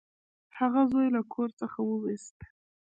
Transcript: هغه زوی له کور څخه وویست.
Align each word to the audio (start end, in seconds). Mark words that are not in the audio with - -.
هغه 0.59 0.81
زوی 0.91 1.07
له 1.15 1.21
کور 1.33 1.49
څخه 1.61 1.79
وویست. 1.83 2.37